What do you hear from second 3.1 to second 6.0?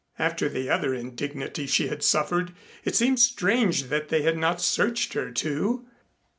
strange that they had not searched her, too.